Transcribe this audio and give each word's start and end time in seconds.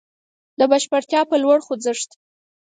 د 0.59 0.61
بشپړتيا 0.71 1.21
په 1.29 1.35
لور 1.43 1.59
خوځښت. 1.65 2.09